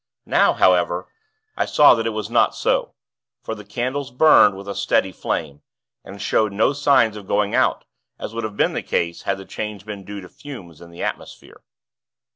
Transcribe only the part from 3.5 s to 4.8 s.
the candles burned with a